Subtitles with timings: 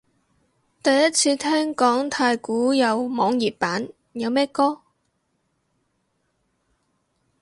[0.81, 4.81] 第一次聽講太鼓有網頁版，有咩歌？